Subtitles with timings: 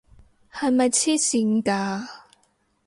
[0.51, 2.07] 係咪癡線㗎？